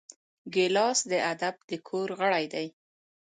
ګیلاس 0.53 0.99
د 1.11 1.13
ادب 1.31 1.55
د 1.69 1.71
کور 1.87 2.09
غړی 2.19 2.45
دی. 2.53 2.67